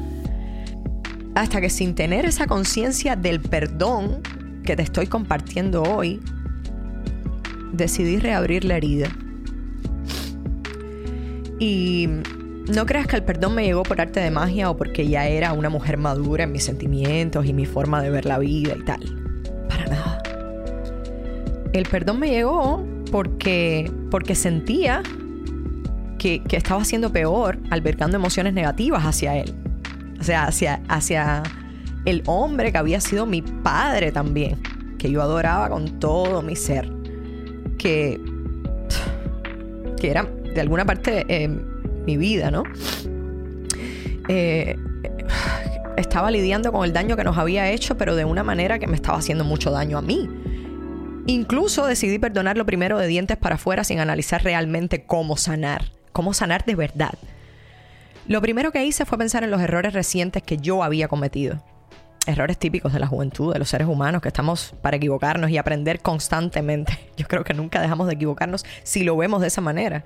Hasta 1.35 1.61
que 1.61 1.69
sin 1.69 1.95
tener 1.95 2.25
esa 2.25 2.47
conciencia 2.47 3.17
del 3.17 3.41
perdón 3.41 4.23
que 4.65 4.77
te 4.77 4.83
estoy 4.83 5.09
compartiendo 5.09 5.83
hoy, 5.83 6.21
decidí 7.73 8.19
reabrir 8.19 8.65
la 8.65 8.79
herida. 8.79 9.09
Y 11.59 12.09
no 12.73 12.87
creas 12.87 13.07
que 13.07 13.17
el 13.17 13.23
perdón 13.23 13.55
me 13.55 13.65
llegó 13.65 13.83
por 13.83 14.01
arte 14.01 14.21
de 14.21 14.31
magia 14.31 14.71
o 14.71 14.77
porque 14.77 15.09
ya 15.09 15.27
era 15.27 15.53
una 15.53 15.69
mujer 15.69 15.97
madura 15.97 16.45
en 16.45 16.53
mis 16.53 16.65
sentimientos 16.65 17.47
y 17.47 17.53
mi 17.53 17.67
forma 17.67 18.03
de 18.03 18.11
ver 18.11 18.27
la 18.27 18.39
vida 18.39 18.75
y 18.79 18.85
tal. 18.85 19.01
Para 19.69 19.87
nada. 19.87 20.23
El 21.73 21.87
perdón 21.87 22.19
me 22.19 22.31
llegó 22.31 22.85
porque, 23.11 23.91
porque 24.11 24.35
sentía 24.35 25.03
que, 26.19 26.43
que 26.43 26.57
estaba 26.57 26.85
siendo 26.85 27.13
peor 27.13 27.59
albergando 27.71 28.17
emociones 28.17 28.55
negativas 28.55 29.05
hacia 29.05 29.37
él. 29.37 29.55
O 30.21 30.23
sea, 30.23 30.45
hacia, 30.45 30.83
hacia 30.89 31.43
el 32.05 32.23
hombre 32.27 32.73
que 32.73 32.79
había 32.79 33.01
sido 33.01 33.27
mi 33.27 33.43
padre 33.43 34.13
también, 34.13 34.61
que 34.99 35.11
yo 35.11 35.23
adoraba 35.23 35.71
con 35.71 35.99
todo 35.99 36.43
mi 36.43 36.57
ser, 36.57 36.91
que, 37.79 38.21
que 39.99 40.11
era 40.11 40.25
de 40.25 40.61
alguna 40.61 40.85
parte 40.85 41.25
eh, 41.29 41.49
mi 42.11 42.17
vida, 42.17 42.51
¿no? 42.51 42.65
Eh, 44.29 44.77
estaba 45.97 46.31
lidiando 46.31 46.73
con 46.73 46.85
el 46.85 46.93
daño 46.93 47.17
que 47.17 47.23
nos 47.23 47.39
había 47.39 47.71
hecho, 47.71 47.97
pero 47.97 48.17
de 48.17 48.25
una 48.25 48.43
manera 48.43 48.81
que 48.81 48.89
me 48.89 48.97
estaba 48.97 49.19
haciendo 49.19 49.45
mucho 49.45 49.71
daño 49.71 49.97
a 49.97 50.03
mí. 50.03 50.29
Incluso 51.27 51.87
decidí 51.87 52.19
perdonarlo 52.19 52.67
primero 52.67 52.99
de 52.99 53.07
dientes 53.07 53.37
para 53.37 53.55
afuera 53.55 53.85
sin 53.85 54.01
analizar 54.01 54.43
realmente 54.43 55.05
cómo 55.05 55.37
sanar, 55.37 55.93
cómo 56.13 56.35
sanar 56.35 56.65
de 56.65 56.75
verdad. 56.75 57.15
Lo 58.27 58.41
primero 58.41 58.73
que 58.73 58.85
hice 58.85 59.05
fue 59.05 59.19
pensar 59.19 59.45
en 59.45 59.53
los 59.53 59.61
errores 59.61 59.93
recientes 59.93 60.43
que 60.43 60.57
yo 60.57 60.83
había 60.83 61.07
cometido. 61.07 61.63
Errores 62.27 62.59
típicos 62.59 62.93
de 62.93 62.99
la 62.99 63.07
juventud, 63.07 63.53
de 63.53 63.61
los 63.61 63.69
seres 63.69 63.87
humanos, 63.87 64.21
que 64.21 64.29
estamos 64.29 64.75
para 64.83 64.97
equivocarnos 64.97 65.51
y 65.51 65.59
aprender 65.59 66.01
constantemente. 66.01 66.99
Yo 67.17 67.27
creo 67.27 67.45
que 67.45 67.55
nunca 67.55 67.81
dejamos 67.81 68.09
de 68.09 68.15
equivocarnos 68.15 68.65
si 68.83 69.05
lo 69.05 69.17
vemos 69.17 69.41
de 69.41 69.47
esa 69.47 69.61
manera 69.61 70.05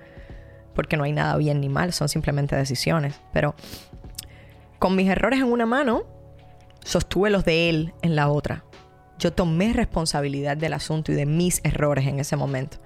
porque 0.75 0.97
no 0.97 1.05
hay 1.05 1.13
nada 1.13 1.37
bien 1.37 1.61
ni 1.61 1.69
mal, 1.69 1.93
son 1.93 2.09
simplemente 2.09 2.57
decisiones. 2.57 3.21
Pero 3.33 3.55
con 4.79 4.97
mis 4.97 5.09
errores 5.09 5.41
en 5.41 5.51
una 5.51 5.67
mano, 5.67 6.05
sostuve 6.85 7.31
los 7.31 7.45
de 7.45 7.71
él 7.71 7.95
en 8.03 8.17
la 8.17 8.29
otra. 8.29 8.65
Yo 9.19 9.33
tomé 9.33 9.73
responsabilidad 9.73 10.57
del 10.57 10.73
asunto 10.73 11.13
y 11.13 11.15
de 11.15 11.27
mis 11.27 11.61
errores 11.65 12.07
en 12.07 12.21
ese 12.21 12.37
momento. 12.37 12.79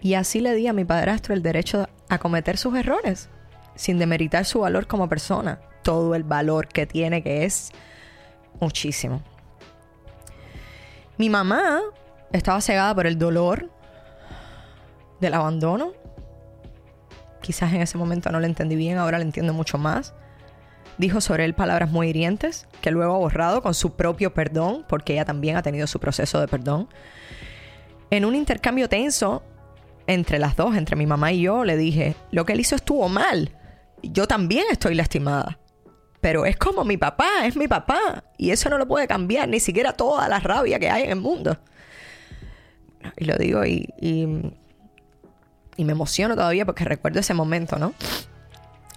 Y 0.00 0.14
así 0.14 0.40
le 0.40 0.54
di 0.54 0.66
a 0.66 0.72
mi 0.72 0.84
padrastro 0.84 1.34
el 1.34 1.42
derecho 1.42 1.88
a 2.08 2.18
cometer 2.18 2.56
sus 2.56 2.76
errores, 2.76 3.28
sin 3.74 3.98
demeritar 3.98 4.44
su 4.44 4.60
valor 4.60 4.86
como 4.86 5.08
persona, 5.08 5.60
todo 5.82 6.14
el 6.14 6.24
valor 6.24 6.68
que 6.68 6.86
tiene, 6.86 7.22
que 7.22 7.44
es 7.44 7.70
muchísimo. 8.60 9.22
Mi 11.18 11.28
mamá 11.28 11.80
estaba 12.32 12.60
cegada 12.60 12.94
por 12.94 13.06
el 13.06 13.18
dolor 13.18 13.70
del 15.20 15.34
abandono 15.34 15.92
Quizás 17.42 17.72
en 17.74 17.82
ese 17.82 17.98
momento 17.98 18.30
no 18.30 18.40
lo 18.40 18.46
entendí 18.46 18.76
bien, 18.76 18.98
ahora 18.98 19.18
lo 19.18 19.24
entiendo 19.24 19.52
mucho 19.52 19.76
más. 19.76 20.14
Dijo 20.96 21.20
sobre 21.20 21.44
él 21.44 21.54
palabras 21.54 21.90
muy 21.90 22.08
hirientes, 22.08 22.68
que 22.80 22.90
luego 22.90 23.14
ha 23.14 23.18
borrado 23.18 23.62
con 23.62 23.74
su 23.74 23.96
propio 23.96 24.32
perdón, 24.32 24.84
porque 24.88 25.14
ella 25.14 25.24
también 25.24 25.56
ha 25.56 25.62
tenido 25.62 25.86
su 25.86 25.98
proceso 25.98 26.40
de 26.40 26.48
perdón. 26.48 26.88
En 28.10 28.24
un 28.24 28.34
intercambio 28.34 28.88
tenso 28.88 29.42
entre 30.06 30.38
las 30.38 30.56
dos, 30.56 30.76
entre 30.76 30.96
mi 30.96 31.06
mamá 31.06 31.32
y 31.32 31.42
yo, 31.42 31.64
le 31.64 31.76
dije, 31.76 32.14
lo 32.30 32.44
que 32.44 32.52
él 32.52 32.60
hizo 32.60 32.76
estuvo 32.76 33.08
mal. 33.08 33.50
Yo 34.02 34.26
también 34.26 34.64
estoy 34.70 34.94
lastimada. 34.94 35.58
Pero 36.20 36.46
es 36.46 36.56
como 36.56 36.84
mi 36.84 36.96
papá, 36.96 37.44
es 37.44 37.56
mi 37.56 37.66
papá. 37.66 38.22
Y 38.38 38.50
eso 38.50 38.68
no 38.68 38.78
lo 38.78 38.86
puede 38.86 39.08
cambiar, 39.08 39.48
ni 39.48 39.58
siquiera 39.58 39.92
toda 39.94 40.28
la 40.28 40.38
rabia 40.38 40.78
que 40.78 40.88
hay 40.88 41.04
en 41.04 41.10
el 41.10 41.20
mundo. 41.20 41.58
Y 43.16 43.24
lo 43.24 43.36
digo 43.36 43.64
y, 43.64 43.88
y 44.00 44.26
y 45.76 45.84
me 45.84 45.92
emociono 45.92 46.34
todavía 46.34 46.66
porque 46.66 46.84
recuerdo 46.84 47.20
ese 47.20 47.34
momento, 47.34 47.78
¿no? 47.78 47.94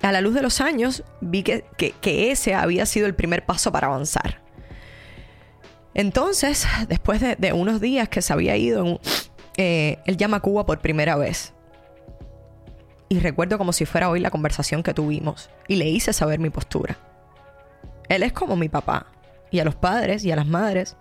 A 0.02 0.12
la 0.12 0.22
luz 0.22 0.34
de 0.36 0.42
los 0.42 0.62
años 0.62 1.04
vi 1.22 1.44
que, 1.44 1.64
ese 2.04 2.54
había 2.54 2.86
sido 2.86 3.08
el 3.08 3.16
primer 3.16 3.46
paso 3.46 3.72
para 3.72 3.88
avanzar. 3.88 4.42
Entonces, 5.94 6.68
después 6.88 7.22
de, 7.22 7.54
unos 7.54 7.82
días 7.82 8.10
que 8.10 8.22
se 8.22 8.34
había 8.34 8.58
ido, 8.58 9.00
eh, 9.58 10.00
él 10.06 10.18
llama 10.18 10.38
a 10.38 10.42
Cuba 10.42 10.66
por 10.66 10.80
primera 10.80 11.16
vez. 11.16 11.54
Y 13.08 13.20
recuerdo 13.20 13.58
como 13.58 13.72
si 13.72 13.86
fuera 13.86 14.10
hoy 14.10 14.20
la 14.20 14.32
conversación 14.32 14.84
que 14.84 14.94
tuvimos. 14.94 15.50
Y 15.68 15.76
le 15.76 15.88
hice 15.88 16.12
saber 16.12 16.40
mi 16.40 16.50
postura. 16.50 16.98
Él 18.10 18.24
es 18.24 18.34
como 18.34 18.56
mi 18.56 18.70
papá. 18.70 19.08
Y 19.52 19.60
a 19.60 19.66
los 19.66 19.76
padres 19.76 20.26
y 20.26 20.32
a 20.32 20.36
las 20.36 20.48
madres, 20.48 20.98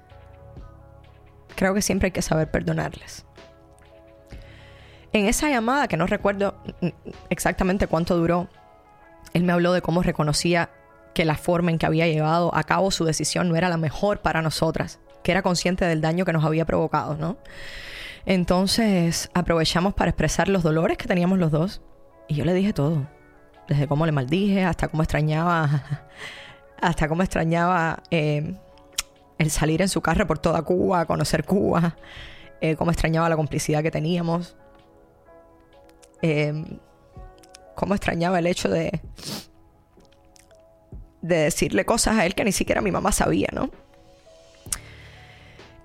creo 1.56 1.74
que 1.74 1.82
siempre 1.82 2.06
hay 2.06 2.12
que 2.12 2.22
saber 2.22 2.50
perdonarles. 2.50 3.26
En 5.14 5.26
esa 5.26 5.48
llamada, 5.48 5.86
que 5.86 5.96
no 5.96 6.08
recuerdo 6.08 6.56
exactamente 7.30 7.86
cuánto 7.86 8.16
duró, 8.16 8.48
él 9.32 9.44
me 9.44 9.52
habló 9.52 9.72
de 9.72 9.80
cómo 9.80 10.02
reconocía 10.02 10.70
que 11.14 11.24
la 11.24 11.36
forma 11.36 11.70
en 11.70 11.78
que 11.78 11.86
había 11.86 12.08
llevado 12.08 12.52
a 12.52 12.64
cabo 12.64 12.90
su 12.90 13.04
decisión 13.04 13.48
no 13.48 13.54
era 13.54 13.68
la 13.68 13.76
mejor 13.76 14.22
para 14.22 14.42
nosotras, 14.42 14.98
que 15.22 15.30
era 15.30 15.42
consciente 15.42 15.84
del 15.84 16.00
daño 16.00 16.24
que 16.24 16.32
nos 16.32 16.44
había 16.44 16.64
provocado, 16.64 17.14
¿no? 17.14 17.36
Entonces 18.26 19.30
aprovechamos 19.34 19.94
para 19.94 20.10
expresar 20.10 20.48
los 20.48 20.64
dolores 20.64 20.98
que 20.98 21.06
teníamos 21.06 21.38
los 21.38 21.52
dos 21.52 21.80
y 22.26 22.34
yo 22.34 22.44
le 22.44 22.52
dije 22.52 22.72
todo, 22.72 23.06
desde 23.68 23.86
cómo 23.86 24.06
le 24.06 24.12
maldije 24.12 24.64
hasta 24.64 24.88
cómo 24.88 25.04
extrañaba, 25.04 25.84
hasta 26.82 27.06
cómo 27.06 27.22
extrañaba 27.22 28.02
eh, 28.10 28.56
el 29.38 29.50
salir 29.52 29.80
en 29.80 29.88
su 29.88 30.00
carro 30.00 30.26
por 30.26 30.40
toda 30.40 30.62
Cuba, 30.62 31.06
conocer 31.06 31.44
Cuba, 31.44 31.94
eh, 32.60 32.74
cómo 32.74 32.90
extrañaba 32.90 33.28
la 33.28 33.36
complicidad 33.36 33.80
que 33.80 33.92
teníamos. 33.92 34.56
Em, 36.22 36.78
cómo 37.74 37.94
extrañaba 37.94 38.38
el 38.38 38.46
hecho 38.46 38.68
de, 38.68 39.00
de 41.22 41.36
decirle 41.36 41.84
cosas 41.84 42.18
a 42.18 42.26
él 42.26 42.34
que 42.34 42.44
ni 42.44 42.52
siquiera 42.52 42.80
mi 42.80 42.90
mamá 42.90 43.12
sabía, 43.12 43.48
¿no? 43.52 43.70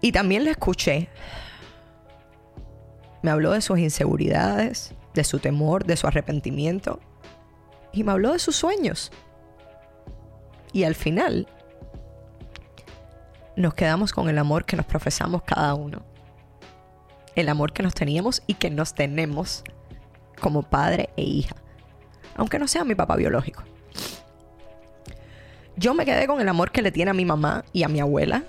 Y 0.01 0.11
también 0.11 0.43
le 0.43 0.51
escuché. 0.51 1.09
Me 3.21 3.31
habló 3.31 3.51
de 3.51 3.61
sus 3.61 3.79
inseguridades, 3.79 4.93
de 5.13 5.23
su 5.23 5.39
temor, 5.39 5.85
de 5.85 5.97
su 5.97 6.07
arrepentimiento. 6.07 6.99
Y 7.91 8.03
me 8.03 8.11
habló 8.11 8.31
de 8.31 8.39
sus 8.39 8.55
sueños. 8.55 9.11
Y 10.71 10.83
al 10.83 10.95
final 10.95 11.47
nos 13.55 13.73
quedamos 13.73 14.13
con 14.13 14.29
el 14.29 14.37
amor 14.37 14.65
que 14.65 14.77
nos 14.77 14.85
profesamos 14.85 15.43
cada 15.43 15.73
uno. 15.73 16.03
El 17.35 17.49
amor 17.49 17.73
que 17.73 17.83
nos 17.83 17.93
teníamos 17.93 18.41
y 18.47 18.53
que 18.53 18.69
nos 18.69 18.93
tenemos 18.93 19.63
como 20.39 20.63
padre 20.63 21.09
e 21.17 21.23
hija, 21.23 21.55
aunque 22.35 22.59
no 22.59 22.67
sea 22.67 22.83
mi 22.83 22.95
papá 22.95 23.15
biológico. 23.15 23.63
Yo 25.75 25.93
me 25.93 26.05
quedé 26.05 26.27
con 26.27 26.41
el 26.41 26.49
amor 26.49 26.71
que 26.71 26.81
le 26.81 26.91
tiene 26.91 27.11
a 27.11 27.13
mi 27.13 27.25
mamá 27.25 27.63
y 27.71 27.83
a 27.83 27.87
mi 27.87 27.99
abuela, 27.99 28.43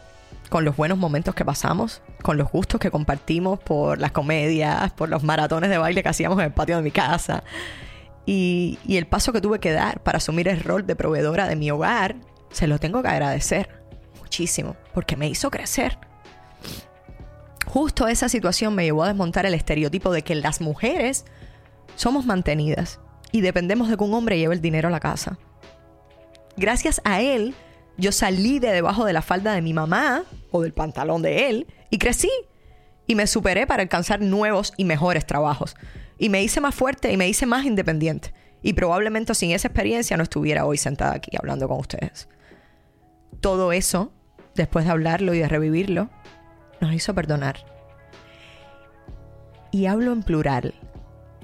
con 0.48 0.64
los 0.64 0.76
buenos 0.76 0.98
momentos 0.98 1.34
que 1.34 1.44
pasamos, 1.44 2.02
con 2.22 2.36
los 2.36 2.50
gustos 2.50 2.80
que 2.80 2.90
compartimos 2.90 3.60
por 3.60 4.00
las 4.00 4.10
comedias, 4.10 4.92
por 4.92 5.08
los 5.08 5.22
maratones 5.22 5.70
de 5.70 5.78
baile 5.78 6.02
que 6.02 6.08
hacíamos 6.08 6.38
en 6.40 6.46
el 6.46 6.52
patio 6.52 6.76
de 6.76 6.82
mi 6.82 6.90
casa, 6.90 7.44
y, 8.26 8.78
y 8.84 8.96
el 8.96 9.06
paso 9.06 9.32
que 9.32 9.40
tuve 9.40 9.60
que 9.60 9.72
dar 9.72 10.02
para 10.02 10.18
asumir 10.18 10.48
el 10.48 10.60
rol 10.60 10.86
de 10.86 10.96
proveedora 10.96 11.46
de 11.46 11.56
mi 11.56 11.70
hogar, 11.70 12.16
se 12.50 12.66
lo 12.66 12.78
tengo 12.78 13.00
que 13.02 13.08
agradecer 13.08 13.68
muchísimo, 14.20 14.76
porque 14.92 15.16
me 15.16 15.28
hizo 15.28 15.50
crecer. 15.50 15.98
Justo 17.66 18.08
esa 18.08 18.28
situación 18.28 18.74
me 18.74 18.84
llevó 18.84 19.04
a 19.04 19.08
desmontar 19.08 19.46
el 19.46 19.54
estereotipo 19.54 20.10
de 20.10 20.22
que 20.22 20.34
las 20.34 20.60
mujeres 20.60 21.24
somos 22.00 22.24
mantenidas 22.24 22.98
y 23.30 23.42
dependemos 23.42 23.90
de 23.90 23.96
que 23.98 24.04
un 24.04 24.14
hombre 24.14 24.38
lleve 24.38 24.54
el 24.54 24.62
dinero 24.62 24.88
a 24.88 24.90
la 24.90 25.00
casa. 25.00 25.38
Gracias 26.56 27.02
a 27.04 27.20
él, 27.20 27.54
yo 27.98 28.10
salí 28.10 28.58
de 28.58 28.72
debajo 28.72 29.04
de 29.04 29.12
la 29.12 29.20
falda 29.20 29.52
de 29.52 29.60
mi 29.60 29.74
mamá 29.74 30.24
o 30.50 30.62
del 30.62 30.72
pantalón 30.72 31.20
de 31.20 31.50
él 31.50 31.66
y 31.90 31.98
crecí. 31.98 32.30
Y 33.06 33.16
me 33.16 33.26
superé 33.26 33.66
para 33.66 33.82
alcanzar 33.82 34.22
nuevos 34.22 34.72
y 34.78 34.84
mejores 34.84 35.26
trabajos. 35.26 35.76
Y 36.16 36.30
me 36.30 36.42
hice 36.42 36.62
más 36.62 36.74
fuerte 36.74 37.12
y 37.12 37.18
me 37.18 37.28
hice 37.28 37.44
más 37.44 37.66
independiente. 37.66 38.32
Y 38.62 38.72
probablemente 38.72 39.34
sin 39.34 39.50
esa 39.50 39.68
experiencia 39.68 40.16
no 40.16 40.22
estuviera 40.22 40.64
hoy 40.64 40.78
sentada 40.78 41.14
aquí 41.16 41.36
hablando 41.36 41.68
con 41.68 41.80
ustedes. 41.80 42.28
Todo 43.40 43.72
eso, 43.72 44.10
después 44.54 44.86
de 44.86 44.92
hablarlo 44.92 45.34
y 45.34 45.40
de 45.40 45.48
revivirlo, 45.48 46.08
nos 46.80 46.94
hizo 46.94 47.14
perdonar. 47.14 47.56
Y 49.70 49.84
hablo 49.84 50.12
en 50.12 50.22
plural. 50.22 50.74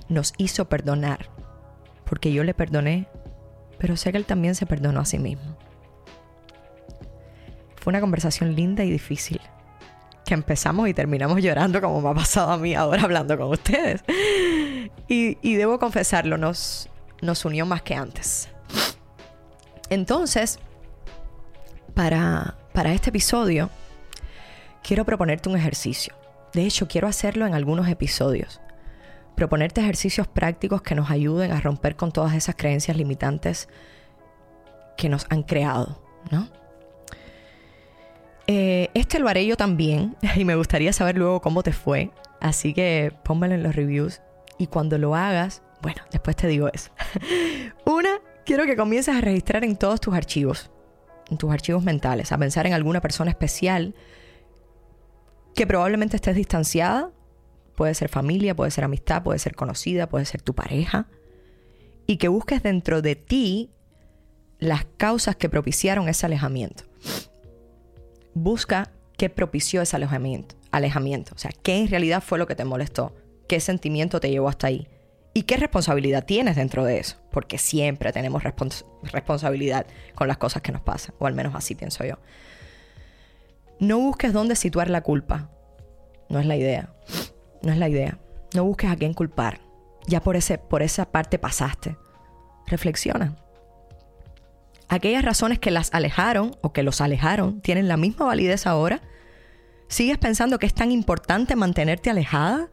Nos 0.09 0.33
hizo 0.39 0.69
perdonar. 0.69 1.31
Porque 2.05 2.33
yo 2.33 2.45
le 2.45 2.55
perdoné, 2.55 3.09
pero 3.79 3.97
sé 3.97 4.13
que 4.13 4.19
él 4.19 4.25
también 4.25 4.55
se 4.55 4.67
perdonó 4.67 5.01
a 5.01 5.05
sí 5.05 5.19
mismo. 5.19 5.57
Fue 7.77 7.91
una 7.91 8.01
conversación 8.01 8.55
linda 8.55 8.85
y 8.85 8.91
difícil. 8.91 9.41
Que 10.25 10.35
empezamos 10.35 10.89
y 10.89 10.95
terminamos 10.95 11.41
llorando 11.41 11.81
como 11.81 12.01
me 12.01 12.09
ha 12.11 12.15
pasado 12.15 12.51
a 12.51 12.59
mí 12.59 12.75
ahora 12.75 13.03
hablando 13.03 13.37
con 13.39 13.51
ustedes. 13.51 14.03
Y, 15.09 15.55
debo 15.55 15.79
confesarlo, 15.79 16.37
nos, 16.37 16.89
nos 17.23 17.45
unió 17.45 17.65
más 17.65 17.83
que 17.83 17.95
antes. 17.95 18.49
Entonces, 19.89 20.59
para, 21.95 22.57
para 22.73 22.93
este 22.93 23.11
episodio, 23.11 23.71
quiero 24.83 25.05
proponerte 25.05 25.49
un 25.49 25.57
ejercicio. 25.57 26.15
De 26.53 26.65
hecho, 26.65 26.89
quiero 26.89 27.07
hacerlo 27.07 27.47
en 27.47 27.55
algunos 27.55 27.89
episodios. 27.89 28.61
Proponerte 29.37 29.81
ejercicios 29.81 30.27
prácticos 30.27 30.83
que 30.83 30.95
nos 30.95 31.11
ayuden 31.11 31.53
a 31.53 31.61
romper 31.61 31.95
con 31.95 32.11
todas 32.11 32.35
esas 32.35 32.57
creencias 32.57 32.97
limitantes 32.97 33.69
que 34.97 35.09
nos 35.09 35.27
han 35.29 35.43
creado, 35.43 36.03
¿no? 36.31 36.49
Eh, 38.49 38.91
este 38.95 39.19
lo 39.19 39.29
haré 39.29 39.45
yo 39.45 39.57
también 39.57 40.17
y 40.37 40.45
me 40.45 40.55
gustaría 40.55 40.93
saber 40.93 41.19
luego 41.19 41.41
cómo 41.41 41.63
te 41.63 41.73
fue. 41.73 42.11
Así 42.41 42.75
que 42.75 43.13
pónmelo 43.25 43.55
en 43.55 43.63
los 43.63 43.75
reviews 43.75 44.21
y 44.59 44.67
cuando 44.69 44.99
lo 44.99 45.15
hagas, 45.15 45.63
bueno, 45.83 46.03
después 46.11 46.37
te 46.37 46.47
digo 46.47 46.69
eso. 46.73 46.91
Una, 47.85 48.21
quiero 48.45 48.65
que 48.65 48.77
comiences 48.77 49.15
a 49.15 49.21
registrar 49.21 49.65
en 49.65 49.77
todos 49.77 50.01
tus 50.01 50.15
archivos, 50.15 50.71
en 51.31 51.39
tus 51.39 51.51
archivos 51.53 51.83
mentales, 51.83 52.33
a 52.33 52.39
pensar 52.39 52.67
en 52.67 52.73
alguna 52.73 53.01
persona 53.01 53.31
especial 53.31 53.95
que 55.55 55.67
probablemente 55.67 56.17
estés 56.17 56.37
distanciada. 56.37 57.11
Puede 57.77 57.95
ser 57.95 58.09
familia, 58.09 58.57
puede 58.57 58.71
ser 58.71 58.85
amistad, 58.85 59.23
puede 59.23 59.39
ser 59.39 59.55
conocida, 59.55 60.09
puede 60.09 60.25
ser 60.25 60.43
tu 60.43 60.55
pareja. 60.55 61.07
Y 62.07 62.17
que 62.17 62.29
busques 62.29 62.63
dentro 62.63 63.03
de 63.03 63.17
ti 63.17 63.71
las 64.59 64.87
causas 64.97 65.37
que 65.37 65.49
propiciaron 65.49 66.09
ese 66.09 66.27
alejamiento. 66.27 66.85
Busca 68.35 68.91
qué 69.17 69.29
propició 69.31 69.83
ese 69.83 69.97
alejamiento, 69.97 70.57
alejamiento. 70.71 71.33
O 71.35 71.39
sea, 71.39 71.51
qué 71.63 71.79
en 71.79 71.89
realidad 71.89 72.23
fue 72.23 72.39
lo 72.39 72.47
que 72.47 72.55
te 72.55 72.65
molestó, 72.65 73.15
qué 73.49 73.61
sentimiento 73.61 74.21
te 74.21 74.31
llevó 74.31 74.49
hasta 74.49 74.69
ahí. 74.69 74.89
¿Y 75.35 75.43
qué 75.43 75.59
responsabilidad 75.59 76.25
tienes 76.25 76.57
dentro 76.57 76.85
de 76.85 76.99
eso? 76.99 77.19
Porque 77.31 77.59
siempre 77.59 78.11
tenemos 78.11 78.43
responsabilidad 79.13 79.87
con 80.15 80.29
las 80.29 80.39
cosas 80.39 80.63
que 80.63 80.73
nos 80.73 80.81
pasan, 80.81 81.15
o 81.19 81.27
al 81.27 81.35
menos 81.35 81.55
así 81.55 81.75
pienso 81.75 82.05
yo. 82.05 82.19
No 83.79 83.99
busques 83.99 84.33
dónde 84.33 84.57
situar 84.57 84.89
la 84.89 85.03
culpa. 85.03 85.51
No 86.31 86.41
es 86.41 86.47
la 86.47 86.57
idea. 86.57 86.95
No 87.67 87.73
es 87.73 87.79
la 87.79 87.89
idea. 87.89 88.17
No 88.55 88.63
busques 88.63 88.89
a 88.89 88.95
quién 88.95 89.13
culpar. 89.13 89.61
Ya 90.07 90.23
por, 90.23 90.37
ese, 90.37 90.57
por 90.57 90.83
esa 90.83 91.11
parte 91.11 91.37
pasaste. 91.37 91.97
Reflexiona. 92.69 93.37
Aquellas 94.89 95.25
razones 95.25 95.59
que 95.59 95.73
las 95.73 95.93
alejaron 95.93 96.57
o 96.61 96.73
que 96.73 96.85
los 96.85 97.01
alejaron 97.01 97.61
tienen 97.61 97.89
la 97.89 97.97
misma 97.97 98.27
validez 98.27 98.69
ahora. 98.69 99.03
¿Sigues 99.89 100.17
pensando 100.17 100.61
que 100.61 100.67
es 100.67 100.75
tan 100.75 100.93
importante 100.93 101.57
mantenerte 101.57 102.09
alejada? 102.09 102.71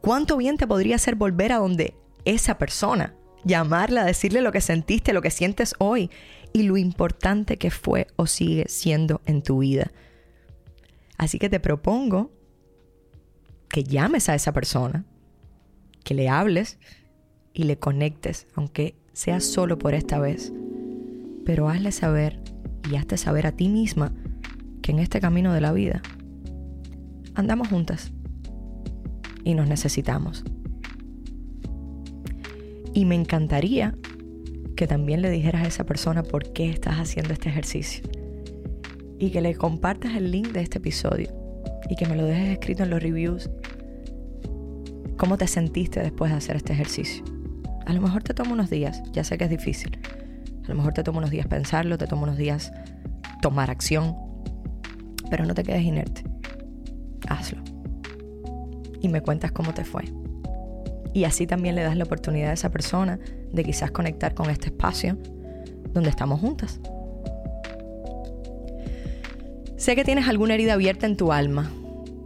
¿Cuánto 0.00 0.36
bien 0.36 0.56
te 0.58 0.68
podría 0.68 0.94
hacer 0.94 1.16
volver 1.16 1.50
a 1.50 1.58
donde 1.58 1.96
esa 2.24 2.56
persona? 2.56 3.16
Llamarla, 3.42 4.04
decirle 4.04 4.42
lo 4.42 4.52
que 4.52 4.60
sentiste, 4.60 5.12
lo 5.12 5.22
que 5.22 5.32
sientes 5.32 5.74
hoy 5.78 6.08
y 6.52 6.62
lo 6.62 6.76
importante 6.76 7.56
que 7.56 7.72
fue 7.72 8.06
o 8.14 8.28
sigue 8.28 8.66
siendo 8.68 9.22
en 9.26 9.42
tu 9.42 9.58
vida. 9.58 9.90
Así 11.18 11.40
que 11.40 11.50
te 11.50 11.58
propongo 11.58 12.30
que 13.70 13.84
llames 13.84 14.28
a 14.28 14.34
esa 14.34 14.52
persona, 14.52 15.04
que 16.04 16.14
le 16.14 16.28
hables 16.28 16.78
y 17.54 17.64
le 17.64 17.78
conectes, 17.78 18.46
aunque 18.54 18.96
sea 19.12 19.40
solo 19.40 19.78
por 19.78 19.94
esta 19.94 20.18
vez. 20.18 20.52
Pero 21.46 21.68
hazle 21.68 21.92
saber 21.92 22.40
y 22.90 22.96
hazte 22.96 23.16
saber 23.16 23.46
a 23.46 23.52
ti 23.52 23.68
misma 23.68 24.12
que 24.82 24.92
en 24.92 24.98
este 24.98 25.20
camino 25.20 25.52
de 25.54 25.60
la 25.60 25.72
vida 25.72 26.02
andamos 27.34 27.68
juntas 27.68 28.12
y 29.44 29.54
nos 29.54 29.68
necesitamos. 29.68 30.44
Y 32.92 33.04
me 33.04 33.14
encantaría 33.14 33.94
que 34.76 34.86
también 34.86 35.22
le 35.22 35.30
dijeras 35.30 35.64
a 35.64 35.68
esa 35.68 35.84
persona 35.84 36.22
por 36.22 36.52
qué 36.52 36.70
estás 36.70 36.96
haciendo 36.96 37.32
este 37.32 37.50
ejercicio 37.50 38.02
y 39.18 39.30
que 39.30 39.40
le 39.40 39.54
compartas 39.54 40.16
el 40.16 40.32
link 40.32 40.48
de 40.48 40.62
este 40.62 40.78
episodio 40.78 41.30
y 41.88 41.94
que 41.96 42.06
me 42.06 42.16
lo 42.16 42.24
dejes 42.24 42.48
escrito 42.48 42.82
en 42.82 42.90
los 42.90 43.02
reviews. 43.02 43.50
¿Cómo 45.20 45.36
te 45.36 45.46
sentiste 45.46 46.00
después 46.00 46.30
de 46.30 46.38
hacer 46.38 46.56
este 46.56 46.72
ejercicio? 46.72 47.22
A 47.84 47.92
lo 47.92 48.00
mejor 48.00 48.22
te 48.22 48.32
toma 48.32 48.52
unos 48.52 48.70
días, 48.70 49.02
ya 49.12 49.22
sé 49.22 49.36
que 49.36 49.44
es 49.44 49.50
difícil. 49.50 50.00
A 50.64 50.68
lo 50.68 50.74
mejor 50.74 50.94
te 50.94 51.02
toma 51.02 51.18
unos 51.18 51.28
días 51.28 51.46
pensarlo, 51.46 51.98
te 51.98 52.06
toma 52.06 52.22
unos 52.22 52.38
días 52.38 52.72
tomar 53.42 53.70
acción, 53.70 54.16
pero 55.28 55.44
no 55.44 55.52
te 55.52 55.62
quedes 55.62 55.82
inerte. 55.82 56.24
Hazlo. 57.28 57.62
Y 59.02 59.08
me 59.08 59.20
cuentas 59.20 59.52
cómo 59.52 59.74
te 59.74 59.84
fue. 59.84 60.04
Y 61.12 61.24
así 61.24 61.46
también 61.46 61.74
le 61.74 61.82
das 61.82 61.98
la 61.98 62.04
oportunidad 62.04 62.48
a 62.48 62.54
esa 62.54 62.70
persona 62.70 63.18
de 63.52 63.62
quizás 63.62 63.90
conectar 63.90 64.32
con 64.32 64.48
este 64.48 64.68
espacio 64.68 65.18
donde 65.92 66.08
estamos 66.08 66.40
juntas. 66.40 66.80
Sé 69.76 69.94
que 69.96 70.04
tienes 70.04 70.28
alguna 70.28 70.54
herida 70.54 70.72
abierta 70.72 71.04
en 71.04 71.18
tu 71.18 71.30
alma, 71.30 71.70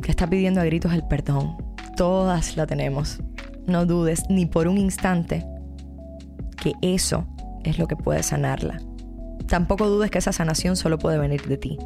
que 0.01 0.13
está 0.13 0.29
pidiendo 0.29 0.61
a 0.61 0.65
gritos 0.65 0.93
el 0.93 1.03
perdón. 1.09 1.64
Todas 1.97 2.57
la 2.57 2.67
tenemos. 2.67 3.21
No 3.67 3.87
dudes 3.87 4.25
ni 4.29 4.47
por 4.47 4.67
un 4.67 4.79
instante 4.79 5.47
que 6.61 6.73
eso 6.83 7.27
es 7.65 7.79
lo 7.79 7.87
que 7.87 7.97
puede 7.97 8.23
sanarla. 8.23 8.81
Tampoco 9.47 9.87
dudes 9.87 10.11
que 10.11 10.19
esa 10.19 10.33
sanación 10.33 10.77
solo 10.77 10.99
puede 10.99 11.19
venir 11.19 11.43
de 11.47 11.57
ti. 11.57 11.79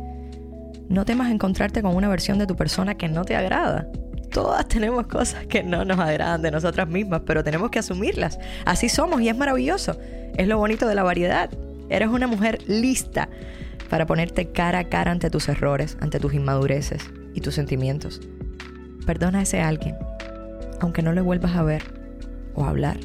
No 0.88 1.04
temas 1.04 1.30
encontrarte 1.30 1.82
con 1.82 1.94
una 1.94 2.08
versión 2.08 2.38
de 2.38 2.46
tu 2.46 2.56
persona 2.56 2.94
que 2.94 3.08
no 3.08 3.24
te 3.24 3.36
agrada. 3.36 3.86
Todas 4.30 4.66
tenemos 4.68 5.06
cosas 5.06 5.46
que 5.46 5.62
no 5.62 5.84
nos 5.84 5.98
agradan 5.98 6.42
de 6.42 6.50
nosotras 6.50 6.88
mismas, 6.88 7.22
pero 7.26 7.44
tenemos 7.44 7.70
que 7.70 7.78
asumirlas. 7.78 8.38
Así 8.64 8.88
somos 8.88 9.20
y 9.20 9.28
es 9.28 9.36
maravilloso. 9.36 9.98
Es 10.36 10.48
lo 10.48 10.56
bonito 10.56 10.86
de 10.86 10.94
la 10.94 11.02
variedad. 11.02 11.50
Eres 11.90 12.08
una 12.08 12.26
mujer 12.26 12.60
lista 12.66 13.28
para 13.90 14.06
ponerte 14.06 14.52
cara 14.52 14.80
a 14.80 14.84
cara 14.84 15.10
ante 15.10 15.30
tus 15.30 15.48
errores, 15.48 15.98
ante 16.00 16.20
tus 16.20 16.34
inmadureces 16.34 17.02
y 17.34 17.40
tus 17.40 17.54
sentimientos. 17.54 18.20
Perdona 19.08 19.38
a 19.38 19.42
ese 19.44 19.62
alguien, 19.62 19.96
aunque 20.80 21.00
no 21.00 21.14
le 21.14 21.22
vuelvas 21.22 21.56
a 21.56 21.62
ver 21.62 21.82
o 22.54 22.66
a 22.66 22.68
hablar, 22.68 22.98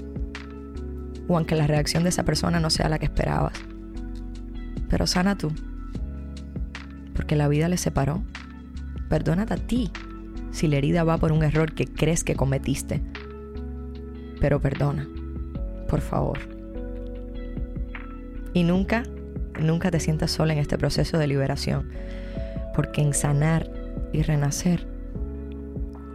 o 1.30 1.38
aunque 1.38 1.56
la 1.56 1.66
reacción 1.66 2.04
de 2.04 2.10
esa 2.10 2.26
persona 2.26 2.60
no 2.60 2.70
sea 2.70 2.90
la 2.90 3.00
que 3.00 3.06
esperabas. 3.06 3.54
Pero 4.90 5.08
sana 5.08 5.38
tú, 5.38 5.54
porque 7.16 7.38
la 7.38 7.48
vida 7.48 7.70
le 7.70 7.78
separó. 7.78 8.22
Perdónate 9.08 9.54
a 9.54 9.58
ti 9.58 9.92
si 10.52 10.68
la 10.68 10.76
herida 10.76 11.06
va 11.06 11.18
por 11.18 11.32
un 11.32 11.42
error 11.42 11.72
que 11.72 11.88
crees 11.88 12.26
que 12.26 12.36
cometiste. 12.36 13.02
Pero 14.42 14.60
perdona, 14.60 15.08
por 15.88 16.02
favor. 16.02 16.40
Y 18.54 18.64
nunca 18.64 19.04
Nunca 19.58 19.90
te 19.90 20.02
sientas 20.02 20.32
sola 20.32 20.52
en 20.52 20.60
este 20.60 20.78
proceso 20.78 21.18
de 21.18 21.28
liberación, 21.28 21.88
porque 22.76 23.02
en 23.02 23.14
sanar 23.14 23.70
y 24.12 24.24
renacer 24.24 24.93